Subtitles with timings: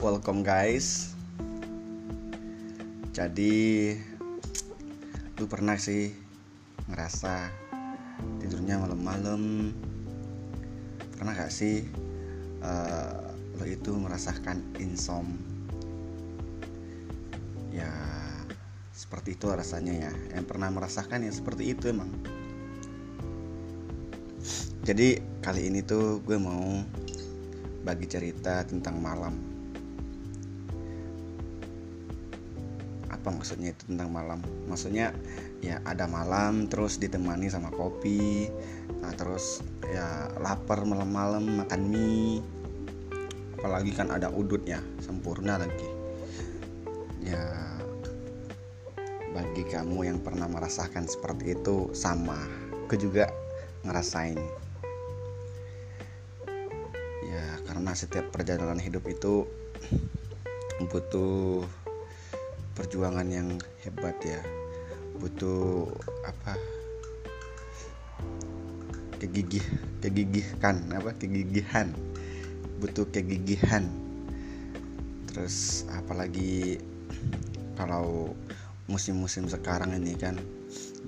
[0.00, 1.12] welcome guys.
[3.12, 3.92] Jadi
[5.36, 6.08] lu pernah sih
[6.88, 7.52] ngerasa
[8.40, 9.68] tidurnya malam-malam?
[11.20, 11.84] Pernah gak sih
[12.64, 13.28] uh,
[13.60, 15.36] lo itu merasakan insom?
[17.68, 17.92] Ya
[18.96, 20.12] seperti itu rasanya ya.
[20.32, 22.08] Yang pernah merasakan ya seperti itu emang.
[24.80, 26.80] Jadi kali ini tuh gue mau
[27.84, 29.59] bagi cerita tentang malam
[33.20, 34.40] apa maksudnya itu tentang malam?
[34.64, 35.12] Maksudnya
[35.60, 38.48] ya ada malam terus ditemani sama kopi
[39.04, 39.60] nah terus
[39.92, 42.40] ya lapar malam-malam makan mie.
[43.60, 45.88] Apalagi kan ada udutnya sempurna lagi.
[47.20, 47.44] Ya
[49.36, 52.40] bagi kamu yang pernah merasakan seperti itu sama.
[52.88, 53.28] Aku juga
[53.84, 54.40] ngerasain.
[57.28, 59.44] Ya karena setiap perjalanan hidup itu
[60.88, 61.68] butuh
[62.80, 64.40] perjuangan yang hebat ya.
[65.20, 65.84] Butuh
[66.24, 66.56] apa?
[69.20, 69.60] Kegigih
[70.00, 71.12] kegigihkan apa?
[71.12, 71.92] Kegigihan.
[72.80, 73.84] Butuh kegigihan.
[75.28, 76.80] Terus apalagi
[77.76, 78.32] kalau
[78.88, 80.40] musim-musim sekarang ini kan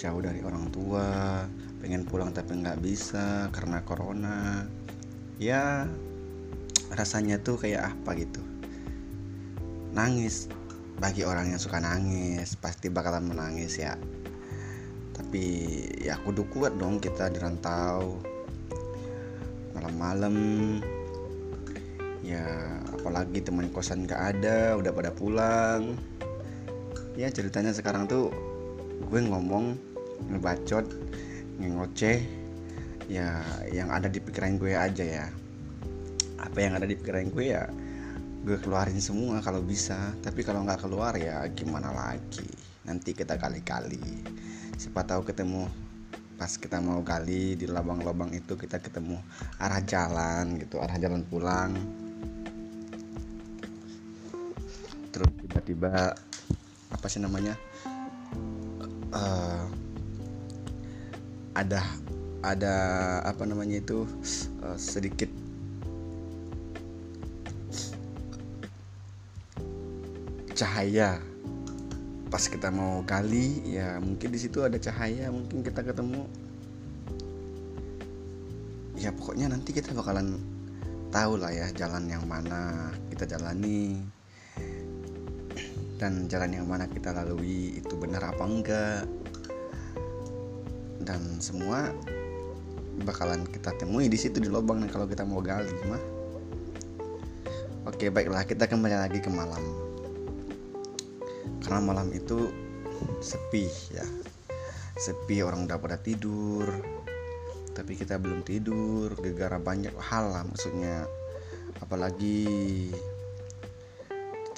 [0.00, 1.44] jauh dari orang tua
[1.84, 4.64] pengen pulang tapi nggak bisa karena corona.
[5.36, 5.84] Ya
[6.96, 8.40] rasanya tuh kayak apa gitu?
[9.92, 10.48] Nangis
[10.98, 13.94] bagi orang yang suka nangis pasti bakalan menangis ya.
[15.14, 15.44] Tapi
[16.02, 18.18] ya kudu kuat dong kita di rantau
[19.74, 20.34] malam-malam
[22.26, 22.42] ya
[22.98, 25.94] apalagi teman kosan gak ada udah pada pulang.
[27.14, 28.34] Ya ceritanya sekarang tuh
[29.06, 29.78] gue ngomong
[30.34, 30.86] ngebacot
[31.58, 32.22] ngoceh
[33.06, 35.26] ya yang ada di pikiran gue aja ya.
[36.42, 37.70] Apa yang ada di pikiran gue ya
[38.44, 40.14] gue keluarin semua kalau bisa.
[40.22, 42.46] Tapi kalau nggak keluar ya gimana lagi?
[42.86, 44.02] Nanti kita kali-kali
[44.78, 45.66] siapa tahu ketemu
[46.38, 49.18] pas kita mau gali di lubang-lubang itu kita ketemu
[49.58, 51.74] arah jalan gitu arah jalan pulang.
[55.10, 56.14] Terus tiba-tiba
[56.94, 57.58] apa sih namanya
[59.10, 59.66] uh,
[61.58, 61.82] ada
[62.46, 62.74] ada
[63.26, 64.06] apa namanya itu
[64.62, 65.47] uh, sedikit
[70.58, 71.22] cahaya.
[72.28, 76.26] Pas kita mau gali ya mungkin di situ ada cahaya mungkin kita ketemu.
[78.98, 80.42] Ya pokoknya nanti kita bakalan
[81.14, 84.02] tahu lah ya jalan yang mana kita jalani.
[85.98, 89.06] Dan jalan yang mana kita lalui itu benar apa enggak.
[91.06, 91.94] Dan semua
[93.06, 96.02] bakalan kita temui di situ di lubang kalau kita mau gali mah.
[97.88, 99.87] Oke baiklah kita kembali lagi ke malam
[101.62, 102.50] karena malam itu
[103.22, 104.06] sepi ya.
[104.98, 106.66] Sepi orang udah pada tidur.
[107.74, 111.06] Tapi kita belum tidur gegara banyak hal lah maksudnya.
[111.78, 112.90] Apalagi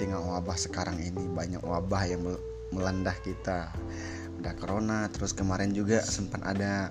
[0.00, 2.24] tinggal wabah sekarang ini banyak wabah yang
[2.72, 3.68] melanda kita.
[4.40, 6.88] Ada corona terus kemarin juga sempat ada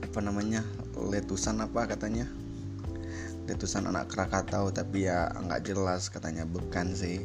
[0.00, 0.64] apa namanya
[0.96, 2.24] letusan apa katanya?
[3.44, 7.20] Letusan anak Krakatau tapi ya nggak jelas katanya bukan sih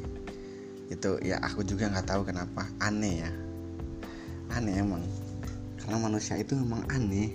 [0.89, 2.67] itu ya aku juga nggak tahu kenapa.
[2.81, 3.31] Aneh ya.
[4.53, 5.01] Aneh emang.
[5.81, 7.33] Karena manusia itu memang aneh.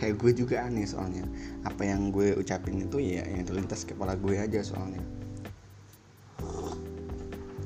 [0.00, 1.26] Kayak gue juga aneh soalnya.
[1.66, 5.02] Apa yang gue ucapin itu ya yang terlintas kepala gue aja soalnya.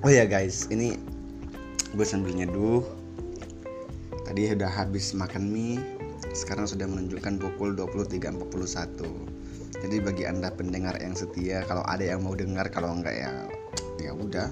[0.04, 0.68] Oh ya guys.
[0.68, 0.98] Ini
[1.94, 2.84] gue sambil nyeduh.
[4.24, 5.78] Tadi udah habis makan mie.
[6.34, 9.44] Sekarang sudah menunjukkan pukul 23.41
[9.84, 13.32] jadi bagi anda pendengar yang setia kalau ada yang mau dengar kalau enggak ya
[14.00, 14.48] ya udah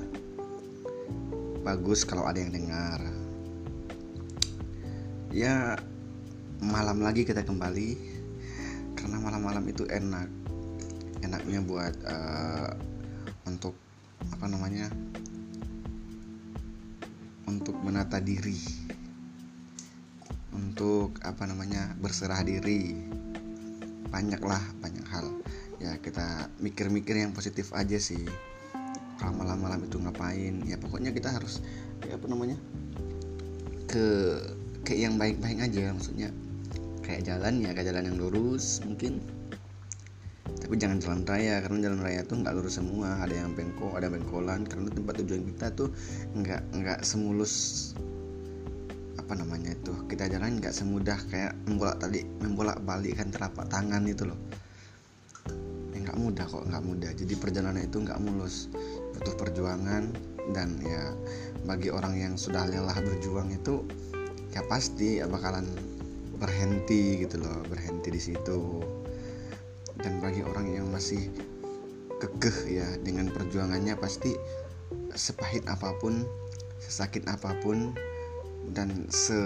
[1.62, 2.99] bagus kalau ada yang dengar.
[5.31, 5.78] Ya
[6.59, 7.97] malam lagi kita kembali
[8.98, 10.27] karena malam-malam itu enak.
[11.22, 12.75] Enaknya buat uh,
[13.47, 13.78] untuk
[14.34, 14.91] apa namanya
[17.47, 18.59] untuk menata diri.
[20.51, 22.98] Untuk apa namanya berserah diri.
[24.10, 25.31] Banyaklah banyak hal.
[25.78, 28.52] Ya kita mikir-mikir yang positif aja sih
[29.22, 30.66] kalau malam-malam itu ngapain.
[30.66, 31.63] Ya pokoknya kita harus
[32.03, 32.59] ya apa namanya
[33.86, 34.07] ke
[34.83, 35.95] ke yang baik-baik aja.
[35.95, 36.34] Maksudnya
[37.07, 39.22] kayak jalan ya kayak jalan yang lurus mungkin.
[40.42, 43.22] Tapi jangan jalan raya karena jalan raya tuh nggak lurus semua.
[43.22, 45.89] Ada yang bengkok ada bengkolan karena tempat tujuan kita tuh
[46.34, 47.54] nggak nggak semulus
[49.22, 54.27] apa namanya itu kita jalan nggak semudah kayak membolak tadi membolak balikan telapak tangan itu
[54.27, 54.41] loh.
[55.95, 57.10] Nggak mudah kok nggak mudah.
[57.15, 58.66] Jadi perjalanan itu nggak mulus
[59.14, 60.12] butuh perjuangan
[60.50, 61.14] dan ya
[61.62, 63.86] bagi orang yang sudah lelah berjuang itu
[64.50, 65.64] ya pasti ya bakalan
[66.42, 68.82] berhenti gitu loh berhenti di situ.
[70.03, 71.30] Dan bagi orang yang masih
[72.18, 74.34] kekeh ya dengan perjuangannya pasti
[75.14, 76.26] sepahit apa pun
[76.82, 77.94] sesakit apa pun
[78.74, 79.38] dan se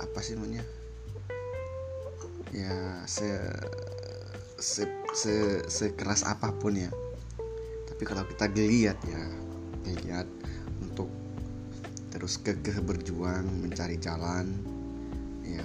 [0.00, 0.64] apa sih namanya?
[2.54, 3.28] Ya se
[4.56, 5.34] se, se
[5.68, 6.88] sekeras apa pun ya
[7.94, 9.22] tapi kalau kita geliat ya
[9.86, 10.26] geliat
[10.82, 11.06] untuk
[12.10, 14.50] terus kekeh berjuang mencari jalan
[15.46, 15.62] ya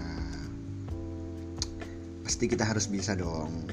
[2.22, 3.66] pasti kita harus bisa dong.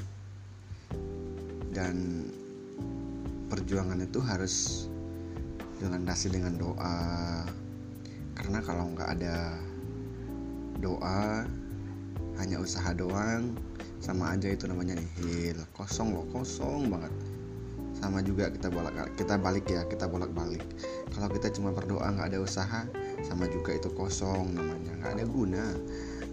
[1.69, 2.25] Dan
[3.53, 4.89] perjuangan itu harus
[5.77, 7.45] dilandasi dengan doa.
[8.33, 9.53] Karena kalau nggak ada
[10.81, 11.45] doa
[12.41, 13.53] hanya usaha doang
[14.01, 15.61] sama aja itu namanya nihil.
[15.77, 17.13] Kosong loh kosong banget
[17.97, 20.61] sama juga kita bolak kita balik ya kita bolak balik
[21.09, 22.85] kalau kita cuma berdoa nggak ada usaha
[23.25, 25.65] sama juga itu kosong namanya nggak ada guna.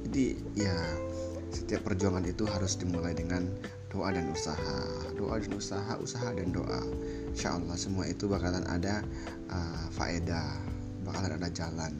[0.05, 0.76] Jadi ya
[1.49, 3.49] setiap perjuangan itu harus dimulai dengan
[3.88, 4.78] doa dan usaha.
[5.16, 6.82] Doa dan usaha usaha dan doa.
[7.32, 9.00] Insya Allah semua itu bakalan ada
[9.49, 10.52] uh, faedah
[11.08, 11.93] bakalan ada jalan.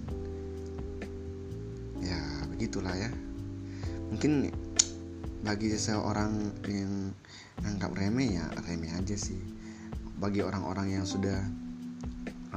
[2.05, 2.21] Ya
[2.53, 3.11] begitulah ya.
[4.13, 4.53] Mungkin
[5.45, 7.13] bagi seseorang yang
[7.65, 9.54] anggap remeh ya remeh aja sih
[10.25, 11.37] bagi orang-orang yang sudah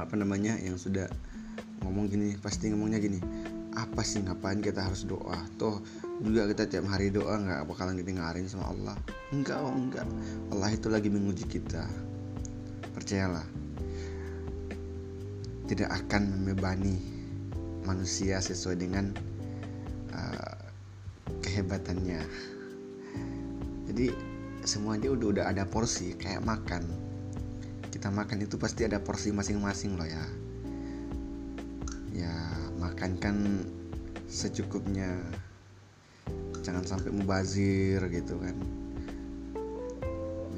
[0.00, 1.04] apa namanya yang sudah
[1.84, 3.20] ngomong gini pasti ngomongnya gini
[3.76, 5.36] apa sih ngapain kita harus doa?
[5.60, 5.84] Toh
[6.24, 8.96] juga kita tiap hari doa nggak bakalan didengarin sama Allah.
[9.30, 10.08] Enggak oh enggak.
[10.48, 11.84] Allah itu lagi menguji kita.
[12.96, 13.44] Percayalah
[15.68, 16.96] tidak akan membebani
[17.84, 19.12] manusia sesuai dengan
[20.16, 20.58] uh,
[21.44, 22.24] kehebatannya.
[23.92, 24.06] Jadi
[24.64, 26.82] semuanya udah udah ada porsi kayak makan
[27.88, 30.24] kita makan itu pasti ada porsi masing-masing loh ya.
[32.12, 32.34] Ya
[32.76, 33.36] makan kan
[34.28, 35.08] secukupnya.
[36.60, 38.56] Jangan sampai mubazir gitu kan.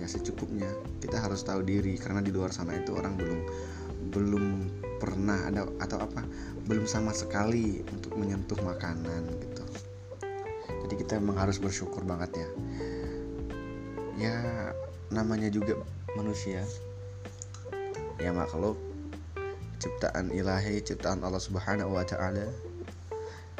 [0.03, 0.69] Ya secukupnya.
[0.99, 3.41] Kita harus tahu diri karena di luar sana itu orang belum
[4.11, 4.45] belum
[4.99, 6.27] pernah ada atau apa
[6.67, 9.65] belum sama sekali untuk menyentuh makanan gitu.
[10.87, 12.49] Jadi kita memang harus bersyukur banget ya.
[14.19, 14.37] Ya
[15.15, 15.79] namanya juga
[16.19, 16.67] manusia
[18.21, 18.77] ya makhluk.
[19.81, 22.47] Ciptaan ilahi ciptaan Allah Subhanahu wa taala.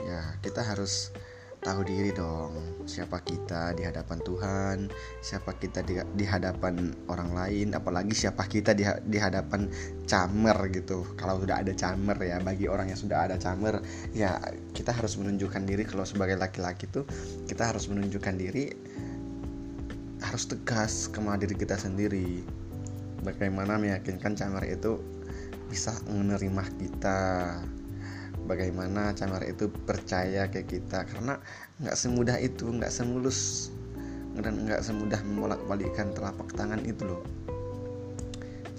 [0.05, 1.11] Ya kita harus
[1.61, 2.57] tahu diri dong
[2.89, 4.89] siapa kita di hadapan Tuhan
[5.21, 9.69] siapa kita di, di hadapan orang lain apalagi siapa kita di, di hadapan
[10.09, 11.05] camer gitu.
[11.21, 13.85] Kalau sudah ada camer ya bagi orang yang sudah ada camer
[14.17, 14.41] ya
[14.73, 15.85] kita harus menunjukkan diri.
[15.85, 17.05] Kalau sebagai laki-laki tuh
[17.45, 18.73] kita harus menunjukkan diri
[20.21, 22.45] harus tegas kepada diri kita sendiri
[23.25, 25.01] bagaimana meyakinkan camar itu
[25.69, 27.21] bisa menerima kita?
[28.49, 31.07] Bagaimana camar itu percaya ke kita?
[31.07, 31.39] Karena
[31.79, 33.71] nggak semudah itu nggak semulus
[34.41, 37.23] dan nggak semudah membolak balikan telapak tangan itu loh.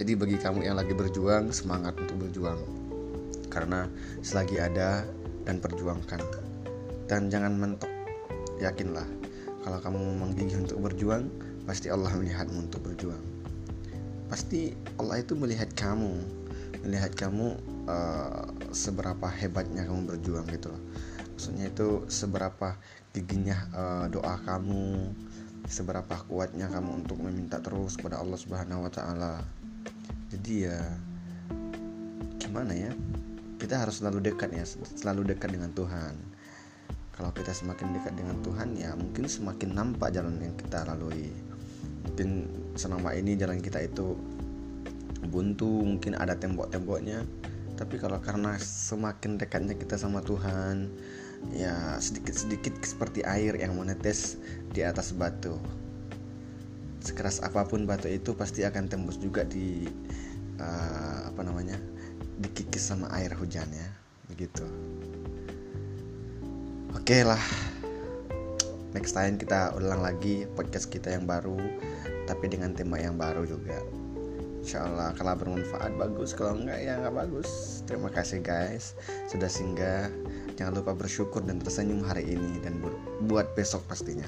[0.01, 2.57] Jadi bagi kamu yang lagi berjuang semangat untuk berjuang.
[3.53, 3.85] Karena
[4.25, 5.05] selagi ada
[5.45, 6.21] dan perjuangkan.
[7.05, 7.91] Dan jangan mentok
[8.57, 9.05] yakinlah.
[9.61, 11.29] Kalau kamu memang gigih untuk berjuang
[11.69, 13.30] pasti Allah melihatmu untuk berjuang
[14.31, 16.39] pasti Allah itu melihat kamu
[16.81, 20.81] melihat kamu uh, seberapa hebatnya kamu berjuang gitu loh.
[21.37, 22.77] Maksudnya itu seberapa
[23.13, 25.13] giginya uh, doa kamu
[25.69, 29.45] seberapa kuatnya kamu untuk meminta terus kepada Allah Subhanahu wa taala.
[30.33, 30.79] Jadi ya
[32.41, 32.91] gimana ya?
[33.61, 34.65] Kita harus selalu dekat ya
[34.97, 36.17] selalu dekat dengan Tuhan.
[37.13, 41.29] Kalau kita semakin dekat dengan Tuhan ya mungkin semakin nampak jalan yang kita lalui
[42.11, 44.19] mungkin selama ini jalan kita itu
[45.31, 47.23] buntu mungkin ada tembok-temboknya.
[47.79, 50.91] Tapi kalau karena semakin dekatnya kita sama Tuhan
[51.55, 54.35] ya sedikit-sedikit seperti air yang menetes
[54.75, 55.55] di atas batu.
[56.99, 59.87] Sekeras apa pun batu itu pasti akan tembus juga di
[60.59, 61.79] uh, apa namanya
[62.43, 63.89] dikikis sama air hujan ya.
[64.27, 64.67] Begitu.
[66.91, 67.70] Oke okay lah
[68.91, 71.55] next time kita ulang lagi podcast kita yang baru
[72.27, 73.79] tapi dengan tema yang baru juga.
[74.61, 75.97] Insya Allah kalau bermanfaat.
[75.97, 77.81] Bagus kalau enggak ya nggak bagus.
[77.89, 78.93] Terima kasih guys
[79.31, 80.11] sudah singgah.
[80.55, 82.77] Jangan lupa bersyukur dan tersenyum hari ini dan
[83.25, 84.27] buat besok pastinya.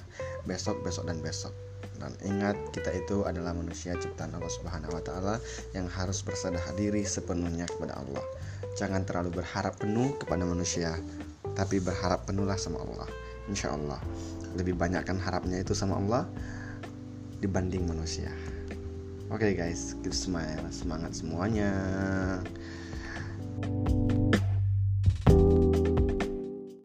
[0.49, 1.53] Besok besok dan besok.
[2.01, 5.35] Dan ingat kita itu adalah manusia ciptaan Allah Subhanahu wa taala
[5.77, 8.25] yang harus berserah diri sepenuhnya kepada Allah.
[8.73, 10.97] Jangan terlalu berharap penuh kepada manusia
[11.53, 13.05] tapi berharap penuhlah sama Allah
[13.47, 13.99] insya Allah
[14.53, 16.23] lebih banyak kan harapnya itu sama Allah
[17.41, 18.31] dibanding manusia.
[19.33, 19.97] Oke okay guys.
[20.05, 21.73] Keep smile semangat semuanya.
[23.63, 24.12] thank you